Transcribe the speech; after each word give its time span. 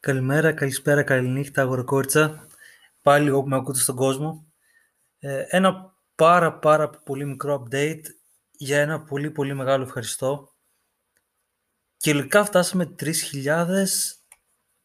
Καλημέρα, 0.00 0.52
καλησπέρα, 0.52 1.02
καληνύχτα, 1.02 1.62
αγοροκόρτσα. 1.62 2.46
Πάλι 3.02 3.28
εγώ 3.28 3.42
που 3.42 3.48
με 3.48 3.56
ακούτε 3.56 3.78
στον 3.78 3.96
κόσμο. 3.96 4.52
Ε, 5.18 5.44
ένα 5.48 5.96
πάρα 6.14 6.58
πάρα 6.58 6.90
πολύ 6.90 7.24
μικρό 7.24 7.62
update 7.62 8.02
για 8.50 8.80
ένα 8.80 9.02
πολύ 9.02 9.30
πολύ 9.30 9.54
μεγάλο 9.54 9.84
ευχαριστώ. 9.84 10.56
Και 11.96 12.14
λογικά 12.14 12.44
φτάσαμε 12.44 12.94
3.000, 12.98 13.84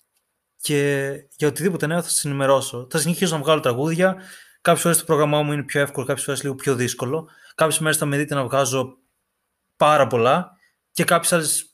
και 0.61 1.11
για 1.36 1.47
οτιδήποτε 1.47 1.88
νέο 1.88 2.02
θα 2.02 2.09
σας 2.09 2.25
ενημερώσω. 2.25 2.88
Θα 2.89 2.97
συνεχίσω 2.97 3.36
να 3.36 3.41
βγάλω 3.41 3.59
τραγούδια. 3.59 4.16
Κάποιες 4.61 4.83
φορές 4.83 4.97
το 4.97 5.05
πρόγραμμά 5.05 5.41
μου 5.41 5.53
είναι 5.53 5.64
πιο 5.64 5.81
εύκολο, 5.81 6.05
κάποιες 6.05 6.25
φορές 6.25 6.43
λίγο 6.43 6.55
πιο 6.55 6.75
δύσκολο. 6.75 7.30
Κάποιες 7.55 7.80
μέρες 7.80 7.97
θα 7.97 8.05
με 8.05 8.17
δείτε 8.17 8.36
να 8.36 8.43
βγάζω 8.43 8.97
πάρα 9.75 10.08
πολλά 10.08 10.52
και 10.91 11.03
κάποιες 11.03 11.33
άλλες 11.33 11.66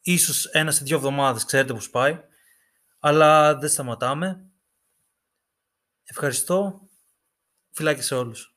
ίσως 0.00 0.44
ένα 0.46 0.70
σε 0.70 0.84
δύο 0.84 0.96
εβδομάδες, 0.96 1.44
ξέρετε 1.44 1.72
πώς 1.72 1.90
πάει. 1.90 2.20
Αλλά 2.98 3.58
δεν 3.58 3.68
σταματάμε. 3.68 4.44
Ευχαριστώ. 6.04 6.88
Φιλάκια 7.70 8.02
σε 8.02 8.14
όλους. 8.14 8.54